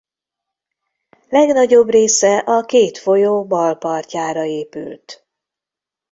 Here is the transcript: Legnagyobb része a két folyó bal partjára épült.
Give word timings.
Legnagyobb 1.29 1.89
része 1.89 2.37
a 2.37 2.61
két 2.65 2.97
folyó 2.97 3.45
bal 3.45 3.77
partjára 3.77 4.43
épült. 4.45 5.25